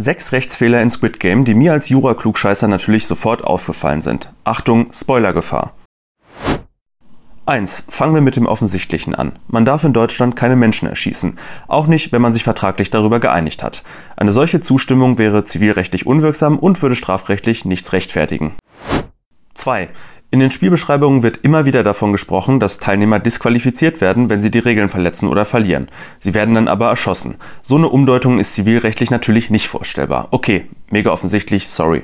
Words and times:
Sechs 0.00 0.30
Rechtsfehler 0.30 0.80
in 0.80 0.90
Squid 0.90 1.18
Game, 1.18 1.44
die 1.44 1.54
mir 1.54 1.72
als 1.72 1.88
Jura-Klugscheißer 1.88 2.68
natürlich 2.68 3.08
sofort 3.08 3.42
aufgefallen 3.42 4.00
sind. 4.00 4.32
Achtung, 4.44 4.92
Spoilergefahr. 4.92 5.74
1. 7.46 7.82
Fangen 7.88 8.14
wir 8.14 8.20
mit 8.20 8.36
dem 8.36 8.46
Offensichtlichen 8.46 9.16
an. 9.16 9.40
Man 9.48 9.64
darf 9.64 9.82
in 9.82 9.92
Deutschland 9.92 10.36
keine 10.36 10.54
Menschen 10.54 10.88
erschießen. 10.88 11.36
Auch 11.66 11.88
nicht, 11.88 12.12
wenn 12.12 12.22
man 12.22 12.32
sich 12.32 12.44
vertraglich 12.44 12.90
darüber 12.90 13.18
geeinigt 13.18 13.64
hat. 13.64 13.82
Eine 14.16 14.30
solche 14.30 14.60
Zustimmung 14.60 15.18
wäre 15.18 15.42
zivilrechtlich 15.42 16.06
unwirksam 16.06 16.60
und 16.60 16.80
würde 16.80 16.94
strafrechtlich 16.94 17.64
nichts 17.64 17.92
rechtfertigen. 17.92 18.52
2. 19.54 19.88
In 20.30 20.40
den 20.40 20.50
Spielbeschreibungen 20.50 21.22
wird 21.22 21.38
immer 21.38 21.64
wieder 21.64 21.82
davon 21.82 22.12
gesprochen, 22.12 22.60
dass 22.60 22.78
Teilnehmer 22.78 23.18
disqualifiziert 23.18 24.02
werden, 24.02 24.28
wenn 24.28 24.42
sie 24.42 24.50
die 24.50 24.58
Regeln 24.58 24.90
verletzen 24.90 25.26
oder 25.26 25.46
verlieren. 25.46 25.88
Sie 26.18 26.34
werden 26.34 26.54
dann 26.54 26.68
aber 26.68 26.88
erschossen. 26.88 27.36
So 27.62 27.76
eine 27.76 27.88
Umdeutung 27.88 28.38
ist 28.38 28.52
zivilrechtlich 28.52 29.10
natürlich 29.10 29.48
nicht 29.48 29.68
vorstellbar. 29.68 30.28
Okay, 30.30 30.66
mega 30.90 31.10
offensichtlich, 31.10 31.68
sorry. 31.68 32.02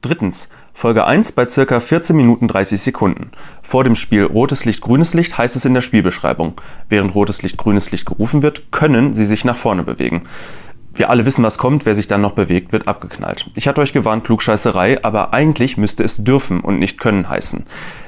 Drittens. 0.00 0.48
Folge 0.72 1.06
1 1.06 1.32
bei 1.32 1.44
circa 1.48 1.80
14 1.80 2.14
Minuten 2.14 2.46
30 2.46 2.80
Sekunden. 2.80 3.32
Vor 3.62 3.82
dem 3.82 3.96
Spiel 3.96 4.22
rotes 4.22 4.64
Licht, 4.64 4.80
grünes 4.80 5.12
Licht 5.12 5.36
heißt 5.36 5.56
es 5.56 5.64
in 5.64 5.74
der 5.74 5.80
Spielbeschreibung. 5.80 6.60
Während 6.88 7.16
rotes 7.16 7.42
Licht, 7.42 7.58
grünes 7.58 7.90
Licht 7.90 8.06
gerufen 8.06 8.44
wird, 8.44 8.70
können 8.70 9.12
sie 9.12 9.24
sich 9.24 9.44
nach 9.44 9.56
vorne 9.56 9.82
bewegen. 9.82 10.28
Wir 10.98 11.10
alle 11.10 11.24
wissen, 11.24 11.44
was 11.44 11.58
kommt, 11.58 11.86
wer 11.86 11.94
sich 11.94 12.08
dann 12.08 12.20
noch 12.20 12.32
bewegt, 12.32 12.72
wird 12.72 12.88
abgeknallt. 12.88 13.48
Ich 13.54 13.68
hatte 13.68 13.80
euch 13.80 13.92
gewarnt, 13.92 14.24
Klugscheißerei, 14.24 15.04
aber 15.04 15.32
eigentlich 15.32 15.76
müsste 15.76 16.02
es 16.02 16.24
dürfen 16.24 16.58
und 16.58 16.80
nicht 16.80 16.98
können 16.98 17.28
heißen. 17.28 17.66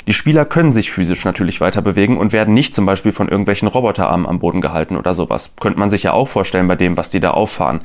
Die 0.09 0.13
Spieler 0.13 0.45
können 0.45 0.73
sich 0.73 0.91
physisch 0.91 1.25
natürlich 1.25 1.61
weiter 1.61 1.83
bewegen 1.83 2.19
und 2.19 2.33
werden 2.33 2.53
nicht 2.53 2.75
zum 2.75 2.87
Beispiel 2.87 3.13
von 3.13 3.29
irgendwelchen 3.29 3.69
Roboterarmen 3.69 4.27
am 4.27 4.41
Boden 4.41 4.61
gehalten 4.61 4.97
oder 4.97 5.15
sowas. 5.15 5.55
Könnte 5.61 5.79
man 5.79 5.89
sich 5.89 6.03
ja 6.03 6.15
auch 6.15 6.27
vorstellen 6.27 6.67
bei 6.67 6.75
dem, 6.75 6.97
was 6.97 7.11
die 7.11 7.21
da 7.21 7.31
auffahren. 7.31 7.83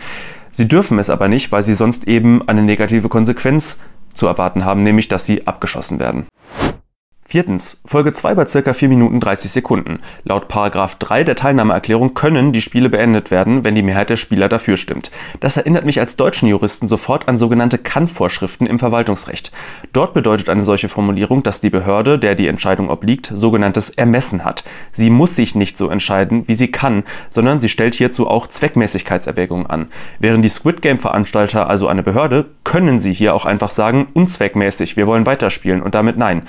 Sie 0.50 0.68
dürfen 0.68 0.98
es 0.98 1.12
aber 1.12 1.28
nicht, 1.28 1.52
weil 1.52 1.62
sie 1.62 1.76
sonst 1.76 2.08
eben 2.08 2.48
eine 2.48 2.64
negative 2.64 3.08
Konsequenz 3.08 3.80
zu 4.12 4.26
erwarten 4.26 4.66
haben, 4.66 4.82
nämlich 4.82 5.08
dass 5.08 5.28
sie 5.28 5.46
abgeschossen 5.46 6.00
werden. 6.00 6.26
Viertens. 7.28 7.82
Folge 7.86 8.12
2 8.12 8.36
bei 8.36 8.46
ca. 8.46 8.74
4 8.74 8.88
Minuten 8.88 9.20
30 9.20 9.50
Sekunden. 9.50 10.00
Laut 10.26 10.48
Paragraph 10.48 10.98
3 10.98 11.24
der 11.24 11.36
Teilnahmeerklärung 11.36 12.14
können 12.14 12.54
die 12.54 12.62
Spiele 12.62 12.88
beendet 12.88 13.32
werden, 13.32 13.64
wenn 13.64 13.74
die 13.74 13.82
Mehrheit 13.82 14.12
der 14.12 14.16
Spieler 14.16 14.48
dafür 14.48 14.78
stimmt. 14.78 15.10
Das 15.40 15.58
erinnert 15.58 15.86
mich 15.86 16.00
als 16.00 16.18
deutschen 16.18 16.48
Juristen 16.48 16.88
sofort 16.88 17.28
an 17.28 17.40
sogenannte 17.40 17.80
Kann-Vorschriften 17.80 18.68
im 18.68 18.78
Verwaltungsrecht. 18.78 19.52
Dort 19.92 20.14
bedeutet 20.14 20.50
eine 20.50 20.64
solche 20.64 20.88
Formulierung, 20.88 21.42
dass 21.42 21.62
die 21.62 21.72
Behörde, 21.72 22.20
der 22.20 22.36
die 22.36 22.46
Entscheidung 22.46 22.92
obliegt, 22.92 23.32
sogenanntes 23.34 23.90
Ermessen 23.90 24.46
hat. 24.46 24.64
Sie 24.92 25.10
muss 25.10 25.36
sich 25.36 25.56
nicht 25.56 25.80
so 25.80 25.90
entscheiden, 25.90 26.48
wie 26.48 26.56
sie 26.56 26.70
kann, 26.70 27.06
sondern 27.32 27.60
sie 27.60 27.70
stellt 27.70 27.96
hierzu 27.96 28.28
auch 28.28 28.46
Zweckmäßigkeitserwägungen 28.46 29.66
an. 29.66 29.88
Während 30.20 30.46
die 30.46 30.50
Squid 30.50 30.84
Game-Veranstalter 30.84 31.68
also 31.68 31.88
eine 31.88 32.04
Behörde, 32.04 32.46
können 32.64 33.00
sie 33.00 33.14
hier 33.14 33.34
auch 33.34 33.46
einfach 33.46 33.72
sagen, 33.72 34.10
unzweckmäßig, 34.14 34.96
wir 34.96 35.08
wollen 35.08 35.26
weiterspielen 35.26 35.82
und 35.82 35.96
damit 35.96 36.18
nein 36.20 36.44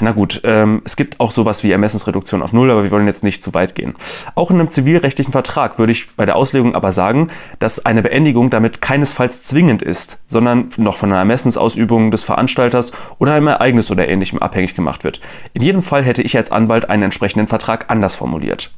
na 0.00 0.12
gut, 0.12 0.40
ähm, 0.44 0.82
es 0.84 0.96
gibt 0.96 1.20
auch 1.20 1.30
sowas 1.30 1.62
wie 1.62 1.72
Ermessensreduktion 1.72 2.42
auf 2.42 2.52
Null, 2.52 2.70
aber 2.70 2.84
wir 2.84 2.90
wollen 2.90 3.06
jetzt 3.06 3.24
nicht 3.24 3.42
zu 3.42 3.54
weit 3.54 3.74
gehen. 3.74 3.94
Auch 4.34 4.50
in 4.50 4.58
einem 4.58 4.70
zivilrechtlichen 4.70 5.32
Vertrag 5.32 5.78
würde 5.78 5.92
ich 5.92 6.14
bei 6.16 6.24
der 6.24 6.36
Auslegung 6.36 6.74
aber 6.74 6.92
sagen, 6.92 7.28
dass 7.58 7.84
eine 7.84 8.02
Beendigung 8.02 8.50
damit 8.50 8.80
keinesfalls 8.80 9.42
zwingend 9.42 9.82
ist, 9.82 10.18
sondern 10.26 10.70
noch 10.76 10.96
von 10.96 11.10
einer 11.10 11.18
Ermessensausübung 11.18 12.10
des 12.10 12.22
Veranstalters 12.22 12.92
oder 13.18 13.34
einem 13.34 13.48
Ereignis 13.48 13.90
oder 13.90 14.08
ähnlichem 14.08 14.38
abhängig 14.38 14.74
gemacht 14.74 15.04
wird. 15.04 15.20
In 15.52 15.62
jedem 15.62 15.82
Fall 15.82 16.02
hätte 16.02 16.22
ich 16.22 16.36
als 16.36 16.50
Anwalt 16.50 16.88
einen 16.90 17.04
entsprechenden 17.04 17.46
Vertrag 17.46 17.86
anders 17.88 18.16
formuliert. 18.16 18.70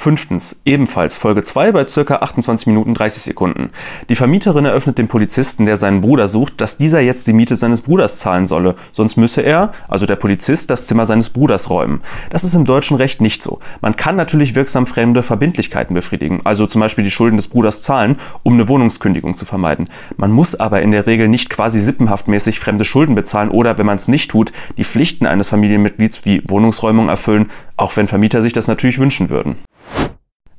Fünftens, 0.00 0.62
ebenfalls 0.64 1.18
Folge 1.18 1.42
2 1.42 1.72
bei 1.72 1.84
ca. 1.84 2.16
28 2.16 2.68
Minuten 2.68 2.94
30 2.94 3.22
Sekunden. 3.22 3.68
Die 4.08 4.14
Vermieterin 4.14 4.64
eröffnet 4.64 4.96
dem 4.96 5.08
Polizisten, 5.08 5.66
der 5.66 5.76
seinen 5.76 6.00
Bruder 6.00 6.26
sucht, 6.26 6.58
dass 6.62 6.78
dieser 6.78 7.00
jetzt 7.00 7.26
die 7.26 7.34
Miete 7.34 7.54
seines 7.54 7.82
Bruders 7.82 8.18
zahlen 8.18 8.46
solle, 8.46 8.76
sonst 8.92 9.18
müsse 9.18 9.42
er, 9.42 9.72
also 9.88 10.06
der 10.06 10.16
Polizist, 10.16 10.70
das 10.70 10.86
Zimmer 10.86 11.04
seines 11.04 11.28
Bruders 11.28 11.68
räumen. 11.68 12.00
Das 12.30 12.44
ist 12.44 12.54
im 12.54 12.64
deutschen 12.64 12.96
Recht 12.96 13.20
nicht 13.20 13.42
so. 13.42 13.58
Man 13.82 13.94
kann 13.94 14.16
natürlich 14.16 14.54
wirksam 14.54 14.86
fremde 14.86 15.22
Verbindlichkeiten 15.22 15.92
befriedigen, 15.92 16.40
also 16.44 16.66
zum 16.66 16.80
Beispiel 16.80 17.04
die 17.04 17.10
Schulden 17.10 17.36
des 17.36 17.48
Bruders 17.48 17.82
zahlen, 17.82 18.16
um 18.42 18.54
eine 18.54 18.68
Wohnungskündigung 18.68 19.34
zu 19.36 19.44
vermeiden. 19.44 19.90
Man 20.16 20.32
muss 20.32 20.58
aber 20.58 20.80
in 20.80 20.92
der 20.92 21.06
Regel 21.06 21.28
nicht 21.28 21.50
quasi 21.50 21.78
sippenhaftmäßig 21.78 22.58
fremde 22.58 22.86
Schulden 22.86 23.14
bezahlen 23.14 23.50
oder, 23.50 23.76
wenn 23.76 23.84
man 23.84 23.96
es 23.96 24.08
nicht 24.08 24.30
tut, 24.30 24.50
die 24.78 24.84
Pflichten 24.84 25.26
eines 25.26 25.48
Familienmitglieds 25.48 26.24
wie 26.24 26.42
Wohnungsräumung 26.48 27.10
erfüllen, 27.10 27.50
auch 27.76 27.94
wenn 27.98 28.08
Vermieter 28.08 28.40
sich 28.40 28.54
das 28.54 28.66
natürlich 28.66 28.98
wünschen 28.98 29.28
würden. 29.28 29.56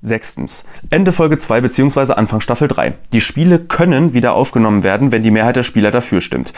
Sechstens. 0.02 0.66
Ende 0.90 1.12
Folge 1.12 1.38
2 1.38 1.62
bzw. 1.62 2.14
Anfang 2.14 2.42
Staffel 2.42 2.68
3. 2.68 2.96
Die 3.14 3.22
Spiele 3.22 3.60
können 3.60 4.14
wieder 4.14 4.34
aufgenommen 4.34 4.84
werden, 4.84 5.12
wenn 5.12 5.24
die 5.24 5.32
Mehrheit 5.32 5.56
der 5.56 5.64
Spieler 5.64 5.92
dafür 5.92 6.22
stimmt. 6.22 6.54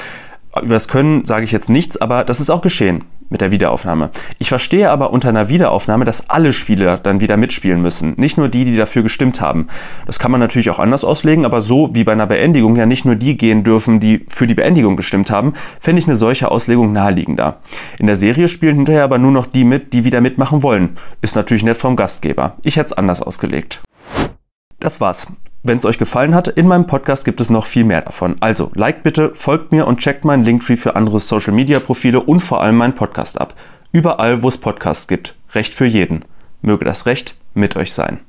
Über 0.56 0.76
das 0.76 0.88
Können 0.88 1.26
sage 1.26 1.46
ich 1.46 1.52
jetzt 1.52 1.70
nichts, 1.70 1.98
aber 1.98 2.24
das 2.24 2.40
ist 2.40 2.50
auch 2.50 2.62
geschehen 2.62 3.06
mit 3.29 3.41
der 3.41 3.51
Wiederaufnahme. 3.51 4.09
Ich 4.39 4.50
verstehe 4.50 4.89
aber 4.89 5.11
unter 5.11 5.29
einer 5.29 5.50
Wiederaufnahme, 5.50 6.06
dass 6.06 6.29
alle 6.29 6.53
Spieler 6.53 6.97
dann 6.97 7.22
wieder 7.22 7.38
mitspielen 7.38 7.81
müssen, 7.81 8.13
nicht 8.17 8.38
nur 8.38 8.50
die, 8.50 8.66
die 8.66 8.75
dafür 8.75 9.03
gestimmt 9.03 9.41
haben. 9.41 9.67
Das 10.06 10.19
kann 10.19 10.31
man 10.31 10.39
natürlich 10.39 10.69
auch 10.69 10.79
anders 10.79 11.03
auslegen, 11.03 11.45
aber 11.45 11.61
so 11.61 11.94
wie 11.94 12.03
bei 12.03 12.11
einer 12.11 12.28
Beendigung 12.28 12.75
ja 12.75 12.85
nicht 12.85 13.06
nur 13.06 13.16
die 13.16 13.38
gehen 13.38 13.63
dürfen, 13.63 14.00
die 14.00 14.25
für 14.28 14.47
die 14.47 14.56
Beendigung 14.56 14.95
gestimmt 14.95 15.31
haben, 15.31 15.53
fände 15.79 16.00
ich 16.00 16.07
eine 16.07 16.16
solche 16.16 16.51
Auslegung 16.51 16.91
naheliegender. 16.94 17.57
In 18.00 18.07
der 18.07 18.16
Serie 18.16 18.47
spielen 18.47 18.75
hinterher 18.75 19.03
aber 19.03 19.17
nur 19.17 19.31
noch 19.31 19.45
die 19.45 19.63
mit, 19.63 19.94
die 19.94 20.05
wieder 20.05 20.22
mitmachen 20.22 20.63
wollen. 20.63 20.97
Ist 21.22 21.35
natürlich 21.35 21.63
nett 21.63 21.78
vom 21.78 21.95
Gastgeber. 21.95 22.57
Ich 22.63 22.75
hätte 22.75 22.88
es 22.88 22.94
anders 22.94 23.22
ausgelegt. 23.22 23.81
Das 24.79 25.00
war's. 25.00 25.28
Wenn 25.66 25.78
es 25.78 25.85
euch 25.85 25.97
gefallen 25.97 26.35
hat, 26.35 26.50
in 26.50 26.68
meinem 26.68 26.85
Podcast 26.85 27.24
gibt 27.24 27.40
es 27.40 27.50
noch 27.50 27.66
viel 27.66 27.85
mehr 27.85 28.01
davon. 28.01 28.35
Also, 28.41 28.69
liked 28.75 29.03
bitte, 29.03 29.34
folgt 29.34 29.72
mir 29.72 29.88
und 29.88 30.00
checkt 30.00 30.25
meinen 30.25 30.44
Linktree 30.44 30.75
für 30.75 30.97
andere 30.97 31.22
Social 31.22 31.53
Media 31.53 31.79
Profile 31.79 32.19
und 32.19 32.41
vor 32.41 32.62
allem 32.62 32.75
meinen 32.75 32.96
Podcast 32.96 33.40
ab. 33.40 33.56
Überall, 33.94 34.44
wo 34.44 34.50
es 34.50 34.57
Podcasts 34.57 35.07
gibt. 35.07 35.35
Recht 35.53 35.73
für 35.73 35.85
jeden. 35.85 36.25
Möge 36.62 36.84
das 36.84 37.06
Recht 37.06 37.35
mit 37.53 37.78
euch 37.78 37.94
sein. 37.94 38.19